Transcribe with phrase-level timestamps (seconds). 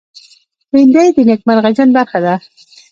[0.71, 2.35] بېنډۍ د نېکمرغه ژوند برخه ده